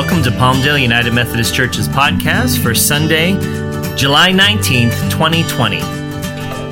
[0.00, 3.32] Welcome to Palmdale United Methodist Church's podcast for Sunday,
[3.96, 5.76] July 19th, 2020.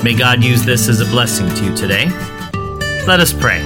[0.02, 2.06] May God use this as a blessing to you today.
[3.06, 3.60] Let us pray.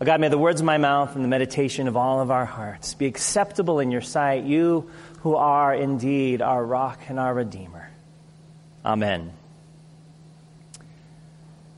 [0.00, 2.46] Oh God, may the words of my mouth and the meditation of all of our
[2.46, 4.88] hearts be acceptable in your sight, you
[5.22, 7.90] who are indeed our rock and our redeemer.
[8.84, 9.32] Amen.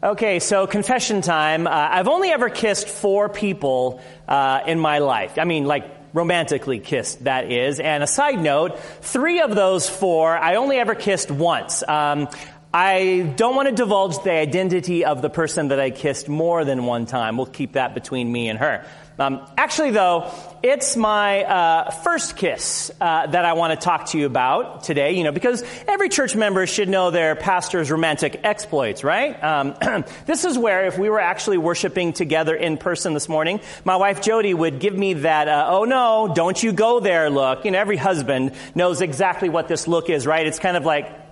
[0.01, 1.67] Okay, so confession time.
[1.67, 5.39] Uh, I've only ever kissed four people uh, in my life.
[5.39, 7.81] I mean, like romantically kissed, that is.
[7.81, 11.83] And a side note, three of those four I only ever kissed once.
[11.89, 12.29] Um,
[12.73, 16.85] I don't want to divulge the identity of the person that I kissed more than
[16.85, 17.39] one time.
[17.39, 18.85] We'll keep that between me and her.
[19.19, 20.31] Um, actually, though,
[20.63, 25.13] it's my uh, first kiss uh, that I want to talk to you about today.
[25.17, 29.43] You know, because every church member should know their pastor's romantic exploits, right?
[29.43, 33.97] Um, this is where, if we were actually worshiping together in person this morning, my
[33.97, 37.65] wife Jody would give me that uh, "Oh no, don't you go there" look.
[37.65, 40.47] You know, every husband knows exactly what this look is, right?
[40.47, 41.28] It's kind of like,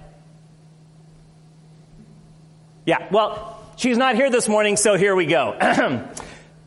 [2.87, 3.09] yeah.
[3.11, 5.57] Well, she's not here this morning, so here we go.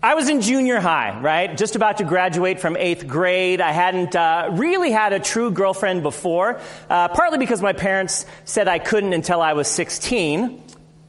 [0.03, 1.57] I was in junior high, right?
[1.57, 3.61] Just about to graduate from eighth grade.
[3.61, 8.67] I hadn't uh, really had a true girlfriend before, uh, partly because my parents said
[8.67, 10.61] I couldn't until I was 16.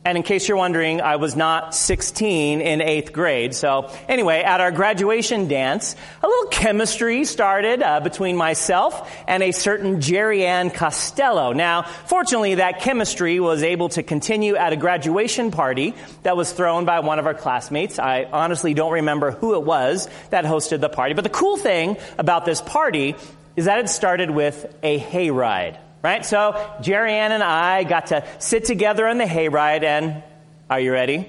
[0.03, 3.55] And in case you're wondering, I was not 16 in eighth grade.
[3.55, 9.53] So anyway, at our graduation dance, a little chemistry started uh, between myself and a
[9.53, 11.53] certain Jerry Ann Costello.
[11.53, 16.87] Now, fortunately, that chemistry was able to continue at a graduation party that was thrown
[16.87, 17.99] by one of our classmates.
[17.99, 21.13] I honestly don't remember who it was that hosted the party.
[21.13, 23.17] But the cool thing about this party
[23.55, 25.77] is that it started with a hayride.
[26.03, 26.25] Right?
[26.25, 30.23] So Jerry Ann and I got to sit together on the hayride and
[30.69, 31.29] are you ready?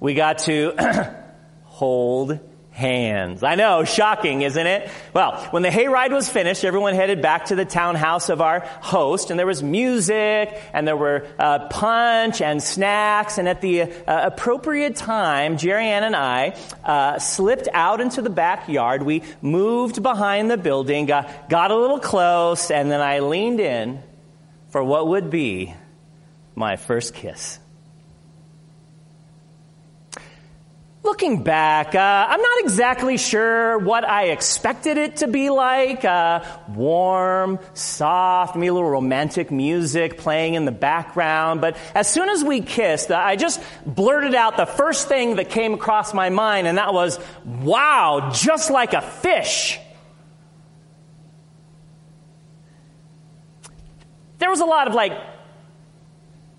[0.00, 1.14] We got to
[1.64, 2.40] hold
[2.72, 3.42] hands.
[3.42, 4.90] I know, shocking, isn't it?
[5.12, 9.30] Well, when the hayride was finished, everyone headed back to the townhouse of our host,
[9.30, 13.86] and there was music, and there were uh, punch and snacks, and at the uh,
[14.06, 19.02] appropriate time, Jerry Ann and I uh, slipped out into the backyard.
[19.02, 24.02] We moved behind the building, got, got a little close, and then I leaned in
[24.70, 25.74] for what would be
[26.54, 27.58] my first kiss.
[31.04, 36.04] Looking back, uh, I'm not exactly sure what I expected it to be like.
[36.04, 41.60] Uh, warm, soft, maybe a little romantic music playing in the background.
[41.60, 45.50] But as soon as we kissed, uh, I just blurted out the first thing that
[45.50, 49.80] came across my mind, and that was, wow, just like a fish.
[54.38, 55.14] There was a lot of like,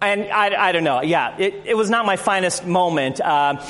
[0.01, 3.21] and I, I don't know, yeah, it, it was not my finest moment.
[3.21, 3.65] Uh,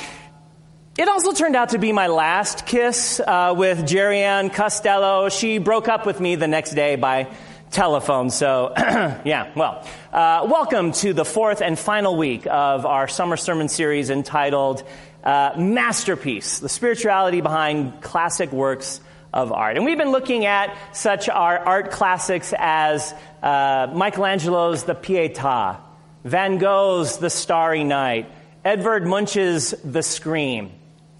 [0.96, 5.28] it also turned out to be my last kiss uh, with Jerry Ann Costello.
[5.28, 7.26] She broke up with me the next day by
[7.72, 8.30] telephone.
[8.30, 13.68] So, yeah, well, uh, welcome to the fourth and final week of our summer sermon
[13.68, 14.84] series entitled
[15.24, 19.00] uh, Masterpiece The Spirituality Behind Classic Works
[19.32, 19.76] of Art.
[19.76, 23.12] And we've been looking at such our art classics as
[23.42, 25.78] uh, Michelangelo's The Pietà,
[26.22, 28.30] Van Gogh's The Starry Night,
[28.64, 30.70] Edvard Munch's The Scream.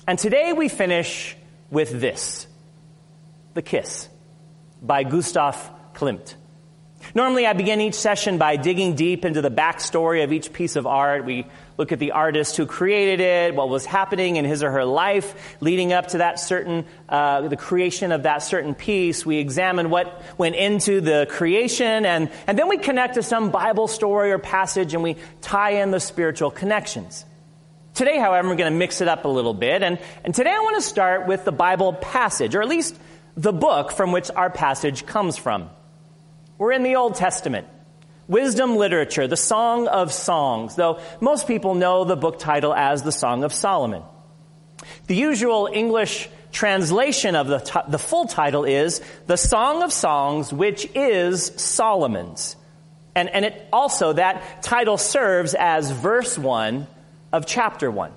[0.07, 1.35] And today we finish
[1.71, 2.47] with this
[3.55, 4.09] The Kiss
[4.83, 5.57] by Gustav
[5.95, 6.35] Klimt.
[7.15, 10.87] Normally, I begin each session by digging deep into the backstory of each piece of
[10.87, 11.25] art.
[11.25, 11.47] We
[11.79, 15.57] look at the artist who created it, what was happening in his or her life
[15.61, 19.25] leading up to that certain, uh, the creation of that certain piece.
[19.25, 23.89] We examine what went into the creation, and, and then we connect to some Bible
[23.89, 27.25] story or passage and we tie in the spiritual connections.
[27.95, 29.85] Today, however, we're going to mix it up a little bit.
[29.85, 32.99] And, and today I want to start with the Bible passage, or at least
[33.37, 35.71] the book from which our passage comes from.
[36.59, 37.69] We're in the Old Testament.
[38.27, 43.13] Wisdom literature, the Song of Songs, though most people know the book title as the
[43.13, 44.03] Song of Solomon.
[45.07, 50.53] The usual English translation of the, t- the full title is The Song of Songs,
[50.53, 52.57] which is Solomon's.
[53.15, 56.89] And, and it also, that title serves as verse 1
[57.35, 58.13] of chapter 1.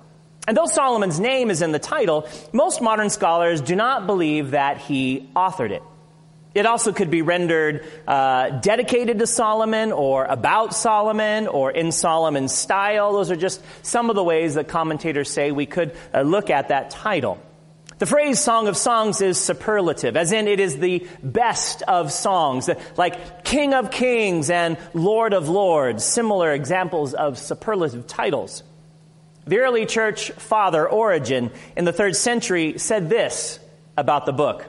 [0.46, 4.78] And though Solomon's name is in the title, most modern scholars do not believe that
[4.78, 5.82] he authored it.
[6.54, 12.54] It also could be rendered uh, dedicated to Solomon or about Solomon or in Solomon's
[12.54, 13.12] style.
[13.12, 16.68] Those are just some of the ways that commentators say we could uh, look at
[16.68, 17.42] that title.
[17.98, 22.70] The phrase Song of Songs is superlative, as in it is the best of songs,
[22.96, 28.62] like King of Kings and Lord of Lords, similar examples of superlative titles.
[29.48, 33.58] The early church father, Origen, in the third century, said this
[33.96, 34.66] about the book.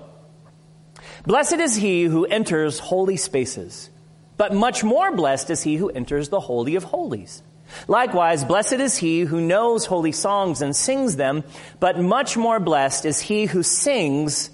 [1.25, 3.89] Blessed is he who enters holy spaces,
[4.37, 7.43] but much more blessed is he who enters the Holy of Holies.
[7.89, 11.43] Likewise, blessed is he who knows holy songs and sings them,
[11.81, 14.49] but much more blessed is he who sings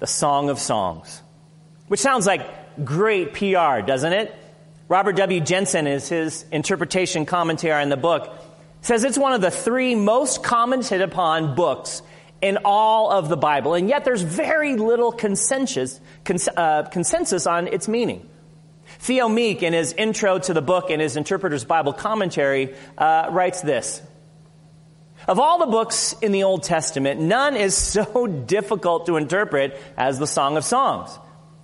[0.00, 1.22] the Song of Songs.
[1.86, 4.34] Which sounds like great PR, doesn't it?
[4.88, 5.40] Robert W.
[5.40, 8.34] Jenson is his interpretation commentary on the book
[8.82, 12.02] says it's one of the three most commented upon books
[12.40, 17.68] in all of the Bible, and yet there's very little consensus, cons- uh, consensus on
[17.68, 18.28] its meaning.
[18.98, 23.60] Theo Meek, in his intro to the book in his Interpreter's Bible commentary, uh, writes
[23.60, 24.02] this.
[25.28, 30.18] Of all the books in the Old Testament, none is so difficult to interpret as
[30.18, 31.16] the Song of Songs.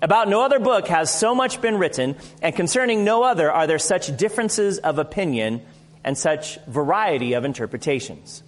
[0.03, 3.79] About no other book has so much been written, and concerning no other are there
[3.79, 5.62] such differences of opinion
[6.06, 8.43] and such variety of interpretations.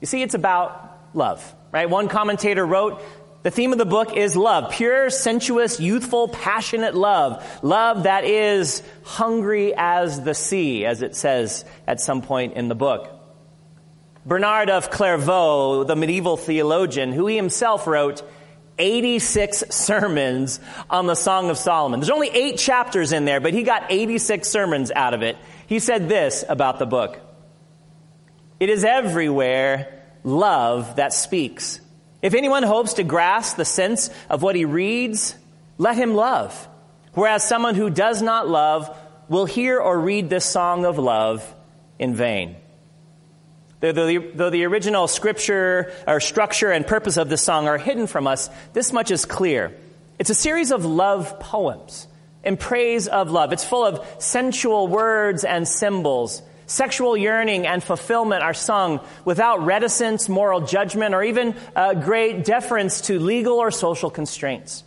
[0.00, 1.88] You see, it's about love, right?
[1.88, 3.00] One commentator wrote,
[3.42, 4.72] the theme of the book is love.
[4.72, 7.42] Pure, sensuous, youthful, passionate love.
[7.62, 12.74] Love that is hungry as the sea, as it says at some point in the
[12.74, 13.08] book.
[14.26, 18.22] Bernard of Clairvaux, the medieval theologian, who he himself wrote
[18.78, 20.60] 86 sermons
[20.90, 22.00] on the Song of Solomon.
[22.00, 25.38] There's only eight chapters in there, but he got 86 sermons out of it.
[25.70, 27.16] He said this about the book
[28.58, 31.80] It is everywhere love that speaks.
[32.20, 35.36] If anyone hopes to grasp the sense of what he reads,
[35.78, 36.68] let him love.
[37.14, 38.94] Whereas someone who does not love
[39.28, 41.54] will hear or read this song of love
[42.00, 42.56] in vain.
[43.78, 48.08] Though the, though the original scripture or structure and purpose of this song are hidden
[48.08, 49.72] from us, this much is clear.
[50.18, 52.08] It's a series of love poems
[52.44, 53.52] in praise of love.
[53.52, 56.42] It's full of sensual words and symbols.
[56.66, 63.00] Sexual yearning and fulfillment are sung without reticence, moral judgment, or even uh, great deference
[63.02, 64.84] to legal or social constraints.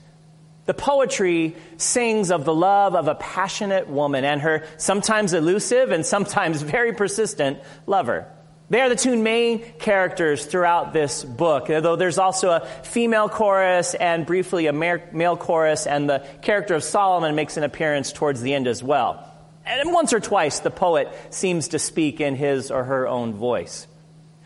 [0.65, 6.05] The poetry sings of the love of a passionate woman and her sometimes elusive and
[6.05, 8.27] sometimes very persistent lover.
[8.69, 13.93] They are the two main characters throughout this book, though there's also a female chorus
[13.93, 18.53] and briefly a male chorus, and the character of Solomon makes an appearance towards the
[18.53, 19.29] end as well.
[19.65, 23.87] And once or twice, the poet seems to speak in his or her own voice.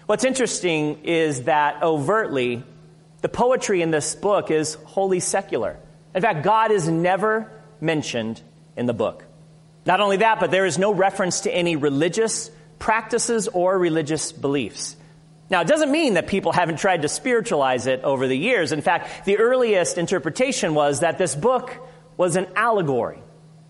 [0.05, 2.63] What's interesting is that overtly,
[3.21, 5.77] the poetry in this book is wholly secular.
[6.13, 8.41] In fact, God is never mentioned
[8.75, 9.23] in the book.
[9.85, 14.95] Not only that, but there is no reference to any religious practices or religious beliefs.
[15.49, 18.71] Now, it doesn't mean that people haven't tried to spiritualize it over the years.
[18.71, 21.73] In fact, the earliest interpretation was that this book
[22.17, 23.19] was an allegory.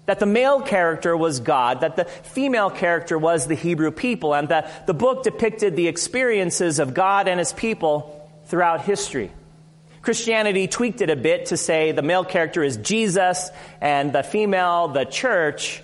[0.07, 4.49] That the male character was God, that the female character was the Hebrew people, and
[4.49, 9.31] that the book depicted the experiences of God and his people throughout history.
[10.01, 13.49] Christianity tweaked it a bit to say the male character is Jesus
[13.81, 15.83] and the female, the church.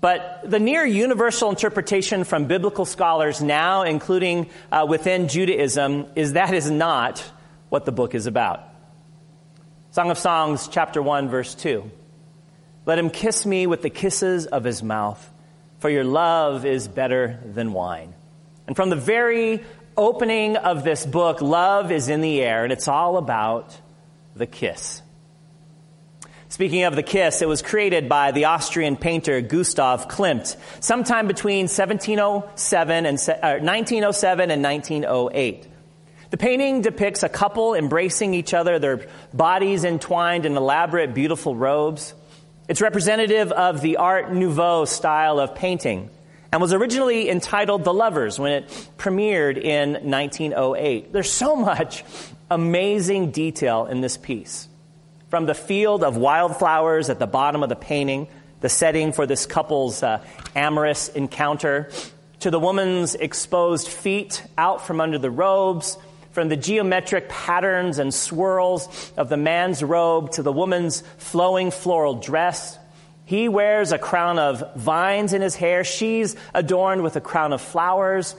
[0.00, 6.54] But the near universal interpretation from biblical scholars now, including uh, within Judaism, is that
[6.54, 7.22] is not
[7.68, 8.66] what the book is about.
[9.90, 11.90] Song of Songs, chapter 1, verse 2.
[12.86, 15.30] Let him kiss me with the kisses of his mouth,
[15.80, 18.14] for your love is better than wine.
[18.66, 19.62] And from the very
[19.96, 23.76] opening of this book, love is in the air, and it's all about
[24.34, 25.02] the kiss.
[26.60, 31.68] Speaking of the kiss, it was created by the Austrian painter Gustav Klimt sometime between
[31.68, 35.66] 1707 and, uh, 1907 and 1908.
[36.28, 42.12] The painting depicts a couple embracing each other, their bodies entwined in elaborate, beautiful robes.
[42.68, 46.10] It's representative of the Art Nouveau style of painting
[46.52, 51.10] and was originally entitled The Lovers when it premiered in 1908.
[51.10, 52.04] There's so much
[52.50, 54.68] amazing detail in this piece.
[55.30, 58.26] From the field of wildflowers at the bottom of the painting,
[58.62, 60.24] the setting for this couple's uh,
[60.56, 61.88] amorous encounter,
[62.40, 65.96] to the woman's exposed feet out from under the robes,
[66.32, 72.14] from the geometric patterns and swirls of the man's robe to the woman's flowing floral
[72.14, 72.76] dress.
[73.24, 75.84] He wears a crown of vines in his hair.
[75.84, 78.34] She's adorned with a crown of flowers.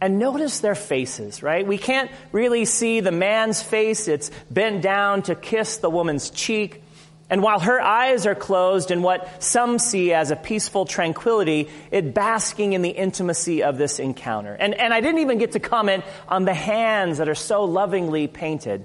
[0.00, 1.66] And notice their faces, right?
[1.66, 4.08] We can't really see the man's face.
[4.08, 6.82] It's bent down to kiss the woman's cheek.
[7.28, 12.12] And while her eyes are closed in what some see as a peaceful tranquility, it
[12.14, 14.54] basking in the intimacy of this encounter.
[14.54, 18.26] And, and I didn't even get to comment on the hands that are so lovingly
[18.26, 18.84] painted.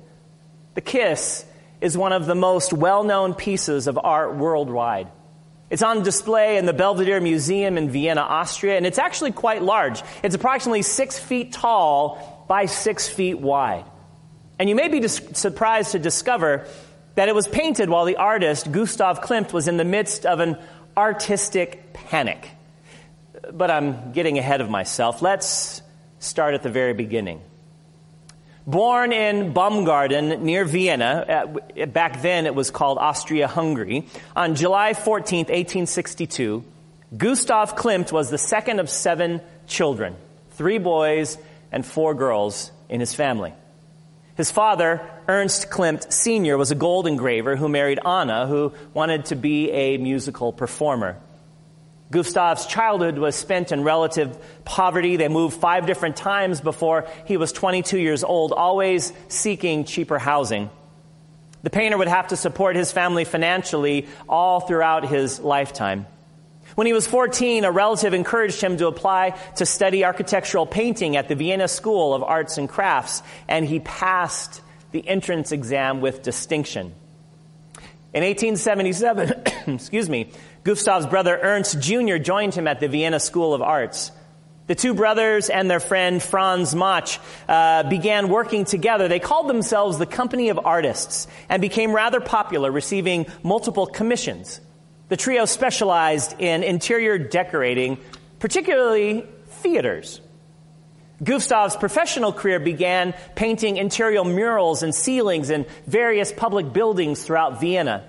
[0.75, 1.45] The kiss
[1.81, 5.07] is one of the most well-known pieces of art worldwide.
[5.69, 10.03] It's on display in the Belvedere Museum in Vienna, Austria, and it's actually quite large.
[10.23, 13.85] It's approximately six feet tall by six feet wide.
[14.59, 16.67] And you may be dis- surprised to discover
[17.15, 20.57] that it was painted while the artist, Gustav Klimt, was in the midst of an
[20.95, 22.49] artistic panic.
[23.51, 25.21] But I'm getting ahead of myself.
[25.21, 25.81] Let's
[26.19, 27.41] start at the very beginning.
[28.67, 31.53] Born in Baumgarten near Vienna,
[31.87, 36.63] back then it was called Austria Hungary, on July 14, 1862,
[37.15, 40.15] Gustav Klimt was the second of seven children,
[40.51, 41.37] three boys
[41.71, 43.53] and four girls in his family.
[44.35, 49.35] His father, Ernst Klimt Sr., was a gold engraver who married Anna, who wanted to
[49.35, 51.17] be a musical performer.
[52.11, 55.15] Gustav's childhood was spent in relative poverty.
[55.15, 60.69] They moved five different times before he was 22 years old, always seeking cheaper housing.
[61.63, 66.05] The painter would have to support his family financially all throughout his lifetime.
[66.75, 71.27] When he was 14, a relative encouraged him to apply to study architectural painting at
[71.27, 76.93] the Vienna School of Arts and Crafts, and he passed the entrance exam with distinction.
[78.13, 79.43] In 1877,
[79.75, 80.31] excuse me,
[80.65, 82.17] Gustav's brother Ernst Jr.
[82.17, 84.11] joined him at the Vienna School of Arts.
[84.65, 89.07] The two brothers and their friend Franz Matsch uh, began working together.
[89.07, 94.59] They called themselves the Company of Artists and became rather popular, receiving multiple commissions.
[95.09, 97.99] The trio specialized in interior decorating,
[98.39, 100.19] particularly theaters.
[101.23, 108.03] Gustav's professional career began painting interior murals and ceilings in various public buildings throughout Vienna.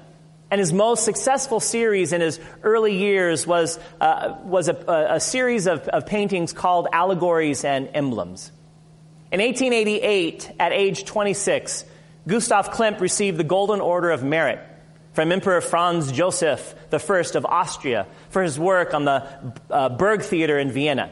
[0.50, 4.74] And his most successful series in his early years was, uh, was a,
[5.14, 8.52] a series of, of paintings called Allegories and Emblems.
[9.32, 11.84] In 1888, at age 26,
[12.28, 14.60] Gustav Klimt received the Golden Order of Merit
[15.14, 16.96] from Emperor Franz Joseph I
[17.34, 19.26] of Austria for his work on the
[19.70, 21.10] uh, Burgtheater in Vienna.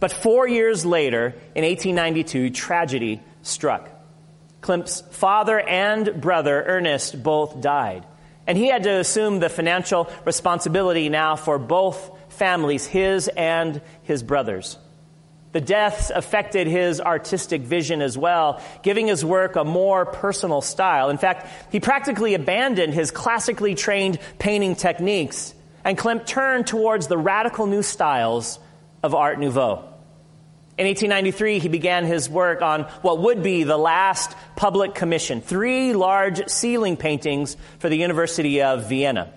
[0.00, 3.88] But four years later, in 1892, tragedy struck.
[4.62, 8.04] Klimt's father and brother, Ernest, both died.
[8.46, 14.22] And he had to assume the financial responsibility now for both families, his and his
[14.22, 14.78] brother's.
[15.52, 21.10] The deaths affected his artistic vision as well, giving his work a more personal style.
[21.10, 25.54] In fact, he practically abandoned his classically trained painting techniques
[25.84, 28.58] and Klimt turned towards the radical new styles
[29.02, 29.89] of Art Nouveau.
[30.80, 35.92] In 1893, he began his work on what would be the last public commission, three
[35.92, 39.30] large ceiling paintings for the University of Vienna.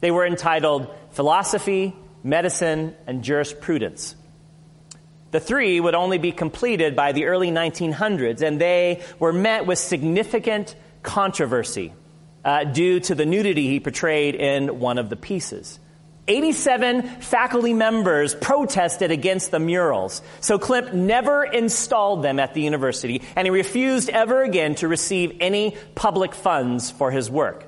[0.00, 4.16] They were entitled Philosophy, Medicine, and Jurisprudence.
[5.32, 9.78] The three would only be completed by the early 1900s, and they were met with
[9.78, 11.92] significant controversy
[12.42, 15.78] uh, due to the nudity he portrayed in one of the pieces.
[16.28, 23.22] 87 faculty members protested against the murals, so Klimt never installed them at the university,
[23.36, 27.64] and he refused ever again to receive any public funds for his work.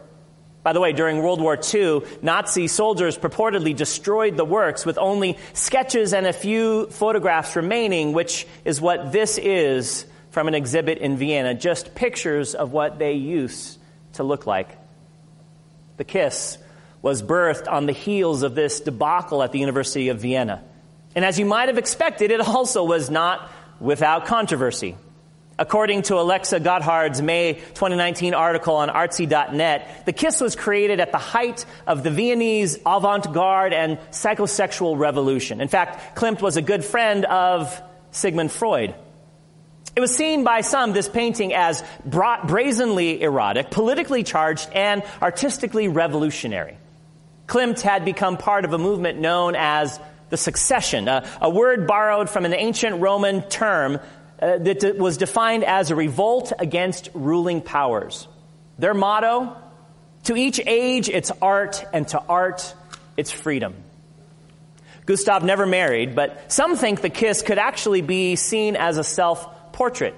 [0.64, 5.38] By the way, during World War II, Nazi soldiers purportedly destroyed the works with only
[5.52, 11.16] sketches and a few photographs remaining, which is what this is from an exhibit in
[11.16, 13.78] Vienna, just pictures of what they used
[14.14, 14.76] to look like.
[15.96, 16.58] The Kiss
[17.02, 20.62] was birthed on the heels of this debacle at the University of Vienna.
[21.14, 23.50] And as you might have expected, it also was not
[23.80, 24.96] without controversy.
[25.60, 31.18] According to Alexxa Gotthardt's May 2019 article on artsy.net, the kiss was created at the
[31.18, 35.60] height of the Viennese avant-garde and psychosexual revolution.
[35.60, 38.94] In fact, Klimt was a good friend of Sigmund Freud.
[39.96, 46.78] It was seen by some, this painting, as brazenly erotic, politically charged, and artistically revolutionary.
[47.48, 52.28] Klimt had become part of a movement known as the Secession, a, a word borrowed
[52.28, 53.98] from an ancient Roman term
[54.40, 58.28] uh, that was defined as a revolt against ruling powers.
[58.78, 59.56] Their motto,
[60.24, 62.74] to each age its art, and to art
[63.16, 63.74] its freedom.
[65.06, 70.14] Gustav never married, but some think the kiss could actually be seen as a self-portrait,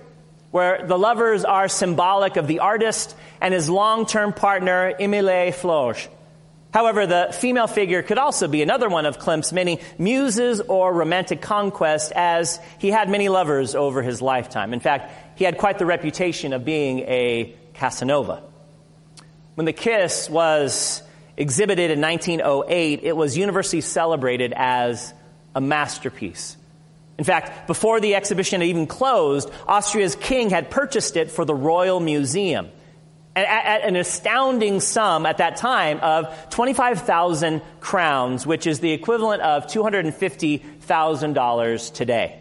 [0.51, 6.09] where the lovers are symbolic of the artist and his long-term partner, Emilie Floge.
[6.73, 11.41] However, the female figure could also be another one of Klimt's many muses or romantic
[11.41, 14.73] conquests as he had many lovers over his lifetime.
[14.73, 18.43] In fact, he had quite the reputation of being a Casanova.
[19.57, 21.03] When The Kiss was
[21.37, 25.13] exhibited in 1908, it was universally celebrated as
[25.55, 26.57] a masterpiece.
[27.19, 31.55] In fact, before the exhibition had even closed, Austria's king had purchased it for the
[31.55, 32.71] Royal Museum
[33.37, 39.67] at, an astounding sum at that time of 25,000 crowns, which is the equivalent of
[39.67, 42.41] $250,000 today.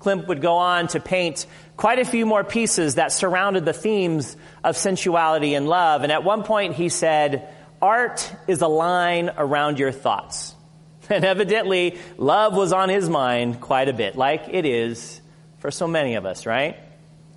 [0.00, 4.36] Klimt would go on to paint quite a few more pieces that surrounded the themes
[4.62, 6.02] of sensuality and love.
[6.02, 7.52] And at one point he said,
[7.82, 10.54] Art is a line around your thoughts.
[11.10, 15.22] And evidently, love was on his mind quite a bit, like it is
[15.56, 16.76] for so many of us, right?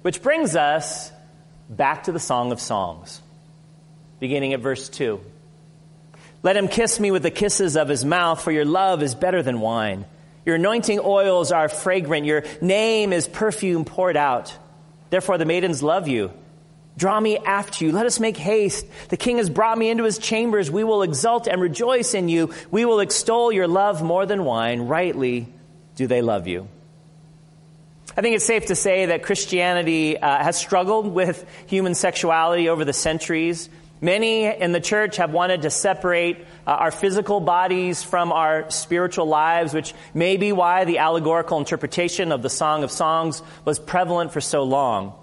[0.01, 1.10] Which brings us
[1.72, 3.22] back to the Song of Songs,
[4.20, 5.20] beginning at verse 2.
[6.44, 9.42] Let him kiss me with the kisses of his mouth, for your love is better
[9.42, 10.06] than wine.
[10.46, 12.25] Your anointing oils are fragrant.
[12.25, 14.56] Your name is perfume poured out.
[15.12, 16.32] Therefore, the maidens love you.
[16.98, 17.92] Draw me after you.
[17.92, 18.86] Let us make haste.
[19.10, 20.70] The king has brought me into his chambers.
[20.70, 22.54] We will exult and rejoice in you.
[22.70, 24.82] We will extol your love more than wine.
[24.82, 25.48] Rightly
[25.96, 26.68] do they love you.
[28.15, 32.84] I think it's safe to say that Christianity uh, has struggled with human sexuality over
[32.84, 33.70] the centuries.
[34.01, 39.27] Many in the church have wanted to separate uh, our physical bodies from our spiritual
[39.27, 44.34] lives, which may be why the allegorical interpretation of the Song of Songs was prevalent
[44.34, 45.13] for so long.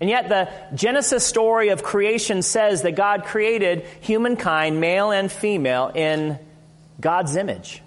[0.00, 5.92] And yet the Genesis story of creation says that God created humankind, male and female,
[5.94, 6.38] in
[7.00, 7.82] God's image.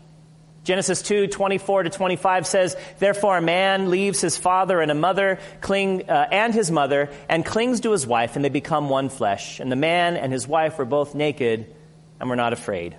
[0.63, 5.39] Genesis 2, 24 to 25 says, Therefore a man leaves his father and a mother
[5.59, 9.59] cling, uh, and his mother and clings to his wife and they become one flesh.
[9.59, 11.73] And the man and his wife were both naked
[12.19, 12.95] and were not afraid.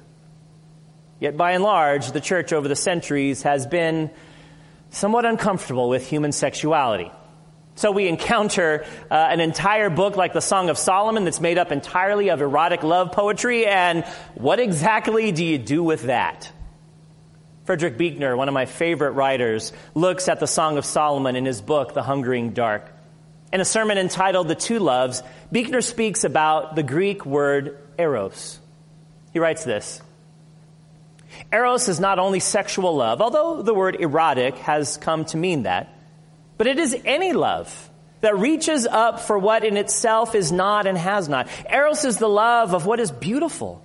[1.21, 4.11] Yet by and large, the church over the centuries has been
[4.91, 7.13] somewhat uncomfortable with human sexuality.
[7.77, 11.71] So we encounter uh, an entire book like the Song of Solomon that's made up
[11.71, 14.05] entirely of erotic love poetry, and
[14.35, 16.53] what exactly do you do with that?
[17.65, 21.61] Frederick Buechner, one of my favorite writers, looks at the Song of Solomon in his
[21.61, 22.91] book, The Hungering Dark.
[23.53, 28.59] In a sermon entitled The Two Loves, Buechner speaks about the Greek word eros.
[29.33, 30.01] He writes this
[31.53, 35.95] Eros is not only sexual love, although the word erotic has come to mean that,
[36.59, 37.91] but it is any love
[38.23, 41.49] that reaches up for what in itself is not and has not.
[41.71, 43.83] Eros is the love of what is beautiful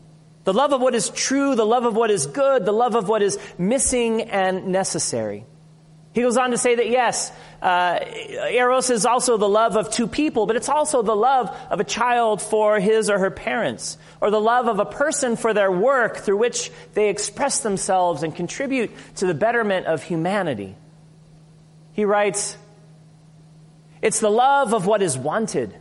[0.47, 3.09] the love of what is true, the love of what is good, the love of
[3.09, 5.45] what is missing and necessary.
[6.13, 7.99] He goes on to say that yes, uh,
[8.49, 11.83] Eros is also the love of two people, but it's also the love of a
[11.83, 16.15] child for his or her parents, or the love of a person for their work
[16.15, 20.77] through which they express themselves and contribute to the betterment of humanity.
[21.91, 22.55] He writes,
[24.01, 25.75] it's the love of what is wanted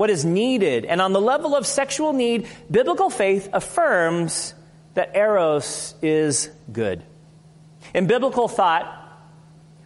[0.00, 0.86] what is needed.
[0.86, 4.54] And on the level of sexual need, biblical faith affirms
[4.94, 7.02] that eros is good.
[7.92, 8.86] In biblical thought,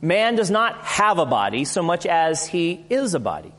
[0.00, 3.52] man does not have a body so much as he is a body.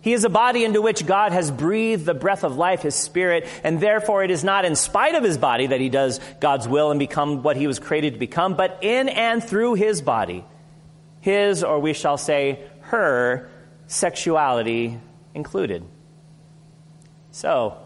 [0.00, 3.46] He is a body into which God has breathed the breath of life, his spirit,
[3.62, 6.90] and therefore it is not in spite of his body that he does God's will
[6.90, 10.42] and become what he was created to become, but in and through his body,
[11.20, 13.50] his, or we shall say, her
[13.88, 14.98] sexuality
[15.34, 15.84] included.
[17.30, 17.78] So,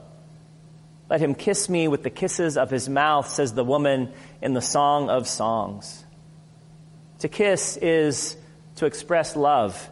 [1.09, 4.61] let him kiss me with the kisses of his mouth, says the woman in the
[4.61, 6.05] Song of Songs.
[7.21, 8.37] To kiss is
[8.77, 9.91] to express love.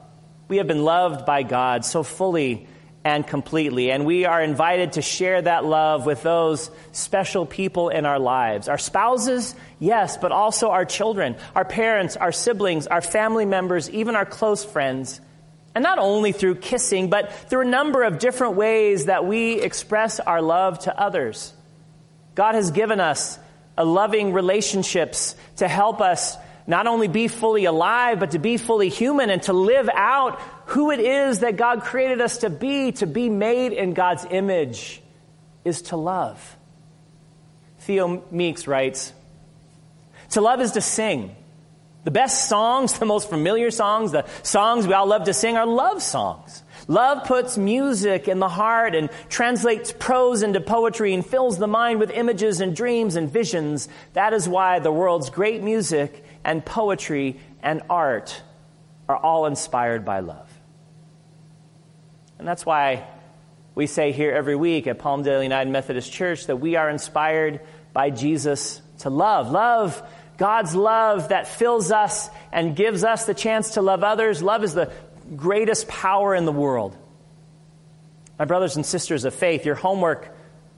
[0.49, 2.67] We have been loved by God so fully
[3.05, 8.07] and completely, and we are invited to share that love with those special people in
[8.07, 8.67] our lives.
[8.69, 14.17] Our spouses, yes, but also our children, our parents, our siblings, our family members, even
[14.17, 15.21] our close friends.
[15.75, 20.21] And not only through kissing, but through a number of different ways that we express
[20.21, 21.53] our love to others.
[22.35, 23.39] God has given us
[23.77, 28.89] a loving relationships to help us not only be fully alive, but to be fully
[28.89, 33.07] human and to live out who it is that God created us to be, to
[33.07, 35.03] be made in God's image,
[35.65, 36.57] is to love.
[37.81, 39.13] Theo Meeks writes,
[40.31, 41.37] To love is to sing.
[42.05, 45.67] The best songs, the most familiar songs, the songs we all love to sing are
[45.67, 46.63] love songs.
[46.87, 51.99] Love puts music in the heart and translates prose into poetry and fills the mind
[51.99, 53.89] with images and dreams and visions.
[54.13, 58.43] That is why the world's great music and poetry and art
[59.09, 60.51] are all inspired by love.
[62.39, 63.07] And that's why
[63.75, 67.61] we say here every week at Palmdale United Methodist Church that we are inspired
[67.95, 69.51] by Jesus to love.
[69.51, 70.03] Love
[70.37, 74.43] God's love that fills us and gives us the chance to love others.
[74.43, 74.93] Love is the
[75.37, 76.97] greatest power in the world.
[78.39, 80.35] My brothers and sisters of faith, your homework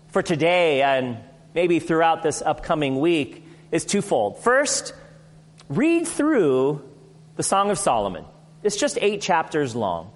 [0.08, 1.18] for today and
[1.54, 4.38] maybe throughout this upcoming week is twofold.
[4.38, 4.92] First,
[5.68, 6.82] read through
[7.36, 8.24] the Song of Solomon.
[8.62, 10.10] It's just eight chapters long.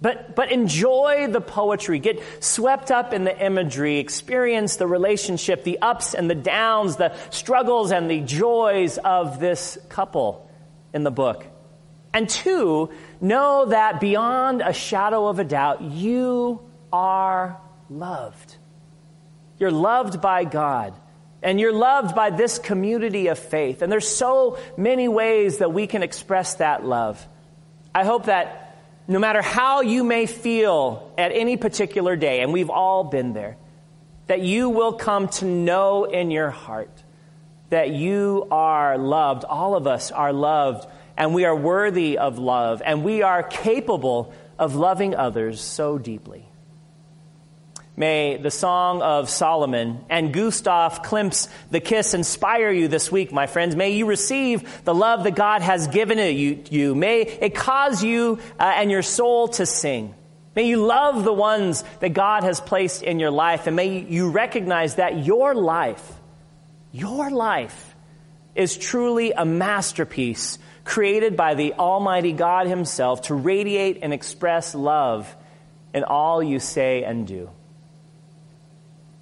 [0.00, 1.98] But, but enjoy the poetry.
[1.98, 3.98] Get swept up in the imagery.
[3.98, 9.78] Experience the relationship, the ups and the downs, the struggles and the joys of this
[9.88, 10.50] couple
[10.92, 11.46] in the book.
[12.12, 16.60] And two, know that beyond a shadow of a doubt, you
[16.92, 18.56] are loved.
[19.58, 20.94] You're loved by God.
[21.42, 23.82] And you're loved by this community of faith.
[23.82, 27.26] And there's so many ways that we can express that love.
[27.94, 28.65] I hope that
[29.08, 33.56] no matter how you may feel at any particular day, and we've all been there,
[34.26, 36.90] that you will come to know in your heart
[37.70, 39.44] that you are loved.
[39.44, 44.32] All of us are loved, and we are worthy of love, and we are capable
[44.58, 46.48] of loving others so deeply.
[47.98, 53.46] May the Song of Solomon and Gustav Klimt's The Kiss inspire you this week, my
[53.46, 53.74] friends.
[53.74, 56.94] May you receive the love that God has given you.
[56.94, 60.14] May it cause you uh, and your soul to sing.
[60.54, 64.30] May you love the ones that God has placed in your life, and may you
[64.30, 66.02] recognize that your life,
[66.92, 67.94] your life,
[68.54, 75.34] is truly a masterpiece created by the Almighty God Himself to radiate and express love
[75.94, 77.50] in all you say and do.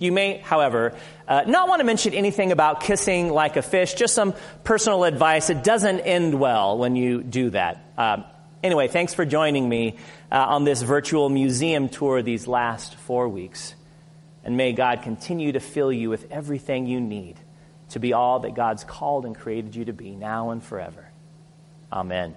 [0.05, 0.93] You may, however,
[1.27, 5.49] uh, not want to mention anything about kissing like a fish, just some personal advice.
[5.49, 7.83] It doesn't end well when you do that.
[7.97, 8.25] Uh,
[8.63, 9.97] anyway, thanks for joining me
[10.31, 13.75] uh, on this virtual museum tour these last four weeks.
[14.45, 17.41] And may God continue to fill you with everything you need
[17.91, 21.09] to be all that God's called and created you to be now and forever.
[21.91, 22.35] Amen.